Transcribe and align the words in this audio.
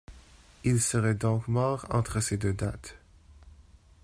Il 0.63 0.81
serait 0.81 1.13
donc 1.13 1.47
mort 1.47 1.85
entre 1.91 2.21
ces 2.21 2.35
deux 2.35 2.53
dates. 2.53 2.97